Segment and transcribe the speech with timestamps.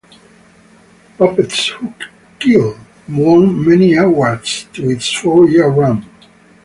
[1.19, 1.93] "Puppets Who
[2.39, 2.75] Kill"
[3.07, 6.03] won many awards in its four-year run.